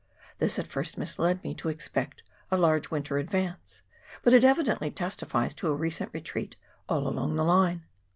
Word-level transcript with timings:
This 0.39 0.57
at 0.57 0.65
first 0.65 0.97
misled 0.97 1.43
me 1.43 1.53
to 1.53 1.69
expect 1.69 2.23
a 2.49 2.57
large 2.57 2.89
winter 2.89 3.19
advance, 3.19 3.83
but 4.23 4.33
it 4.33 4.43
evidently 4.43 4.89
testifies 4.89 5.53
to 5.53 5.67
a 5.67 5.75
recent 5.75 6.09
retreat" 6.11 6.55
all 6.89 7.07
along 7.07 7.35
the 7.35 7.45
line." 7.45 7.83